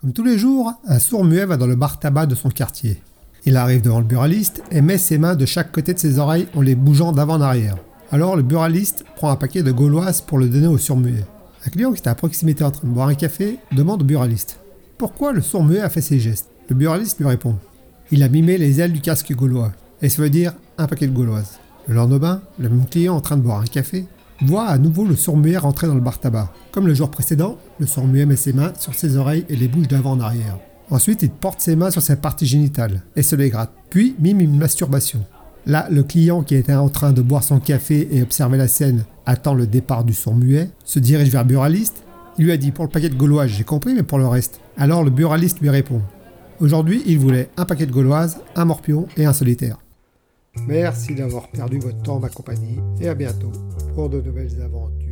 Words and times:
Comme 0.00 0.12
tous 0.12 0.24
les 0.24 0.38
jours, 0.38 0.72
un 0.86 0.98
sourd 0.98 1.24
muet 1.24 1.46
va 1.46 1.56
dans 1.56 1.66
le 1.66 1.76
bar 1.76 1.98
tabac 1.98 2.26
de 2.26 2.34
son 2.34 2.50
quartier. 2.50 3.02
Il 3.44 3.56
arrive 3.56 3.82
devant 3.82 4.00
le 4.00 4.04
buraliste 4.04 4.62
et 4.70 4.82
met 4.82 4.98
ses 4.98 5.18
mains 5.18 5.36
de 5.36 5.46
chaque 5.46 5.72
côté 5.72 5.94
de 5.94 5.98
ses 5.98 6.18
oreilles 6.18 6.48
en 6.54 6.60
les 6.60 6.74
bougeant 6.74 7.12
d'avant 7.12 7.34
en 7.34 7.40
arrière. 7.40 7.76
Alors 8.12 8.36
le 8.36 8.42
buraliste 8.42 9.04
prend 9.16 9.30
un 9.30 9.36
paquet 9.36 9.62
de 9.62 9.72
gauloises 9.72 10.20
pour 10.20 10.38
le 10.38 10.48
donner 10.48 10.66
au 10.66 10.78
sourd 10.78 10.96
muet. 10.96 11.24
Un 11.66 11.70
client 11.70 11.92
qui 11.92 12.02
est 12.02 12.08
à 12.08 12.14
proximité 12.14 12.62
en 12.62 12.70
train 12.70 12.86
de 12.86 12.92
boire 12.92 13.08
un 13.08 13.14
café 13.14 13.58
demande 13.72 14.02
au 14.02 14.04
buraliste 14.04 14.60
pourquoi 14.98 15.32
le 15.32 15.42
sourd 15.42 15.62
muet 15.62 15.80
a 15.80 15.90
fait 15.90 16.00
ces 16.00 16.18
gestes? 16.18 16.48
Le 16.68 16.74
buraliste 16.74 17.18
lui 17.18 17.26
répond 17.26 17.56
il 18.12 18.22
a 18.22 18.28
mimé 18.28 18.56
les 18.56 18.80
ailes 18.80 18.92
du 18.92 19.00
casque 19.00 19.32
gaulois, 19.32 19.72
et 20.00 20.08
ça 20.08 20.22
veut 20.22 20.30
dire 20.30 20.52
un 20.78 20.86
paquet 20.86 21.08
de 21.08 21.12
gauloises. 21.12 21.58
Le 21.88 21.94
lendemain, 21.96 22.40
le 22.56 22.68
même 22.68 22.86
client 22.86 23.16
en 23.16 23.20
train 23.20 23.36
de 23.36 23.42
boire 23.42 23.60
un 23.60 23.64
café 23.64 24.06
voit 24.42 24.66
à 24.66 24.78
nouveau 24.78 25.04
le 25.04 25.16
sourd-muet 25.16 25.56
rentrer 25.56 25.86
dans 25.86 25.94
le 25.94 26.00
bar 26.00 26.18
tabac. 26.18 26.52
Comme 26.72 26.86
le 26.86 26.94
jour 26.94 27.10
précédent, 27.10 27.58
le 27.78 27.86
sourd-muet 27.86 28.26
met 28.26 28.36
ses 28.36 28.52
mains 28.52 28.72
sur 28.78 28.94
ses 28.94 29.16
oreilles 29.16 29.46
et 29.48 29.56
les 29.56 29.68
bouge 29.68 29.88
d'avant 29.88 30.12
en 30.12 30.20
arrière. 30.20 30.58
Ensuite, 30.90 31.22
il 31.22 31.30
porte 31.30 31.60
ses 31.60 31.74
mains 31.74 31.90
sur 31.90 32.02
sa 32.02 32.16
partie 32.16 32.46
génitale 32.46 33.02
et 33.16 33.22
se 33.22 33.34
les 33.34 33.50
gratte, 33.50 33.72
puis 33.90 34.14
mime 34.20 34.40
une 34.40 34.56
masturbation. 34.56 35.24
Là, 35.66 35.88
le 35.90 36.04
client 36.04 36.42
qui 36.42 36.54
était 36.54 36.74
en 36.74 36.88
train 36.88 37.12
de 37.12 37.22
boire 37.22 37.42
son 37.42 37.58
café 37.58 38.08
et 38.12 38.22
observer 38.22 38.56
la 38.56 38.68
scène 38.68 39.04
attend 39.26 39.54
le 39.54 39.66
départ 39.66 40.04
du 40.04 40.14
sourd-muet, 40.14 40.70
se 40.84 41.00
dirige 41.00 41.30
vers 41.30 41.42
le 41.42 41.48
buraliste. 41.48 42.04
Il 42.38 42.44
lui 42.44 42.52
a 42.52 42.56
dit 42.56 42.70
pour 42.70 42.84
le 42.84 42.90
paquet 42.90 43.08
de 43.08 43.16
gauloises, 43.16 43.50
j'ai 43.50 43.64
compris, 43.64 43.94
mais 43.94 44.04
pour 44.04 44.18
le 44.18 44.28
reste. 44.28 44.60
Alors 44.76 45.02
le 45.02 45.10
buraliste 45.10 45.60
lui 45.60 45.70
répond 45.70 46.02
Aujourd'hui, 46.60 47.02
il 47.06 47.18
voulait 47.18 47.50
un 47.56 47.64
paquet 47.64 47.86
de 47.86 47.92
gauloises, 47.92 48.38
un 48.54 48.64
morpion 48.64 49.06
et 49.16 49.26
un 49.26 49.32
solitaire. 49.32 49.78
Merci 50.66 51.14
d'avoir 51.14 51.48
perdu 51.48 51.78
votre 51.78 52.02
temps, 52.02 52.18
ma 52.18 52.28
compagnie, 52.28 52.80
et 53.00 53.08
à 53.08 53.14
bientôt 53.14 53.52
pour 53.94 54.08
de 54.10 54.20
nouvelles 54.20 54.60
aventures. 54.62 55.05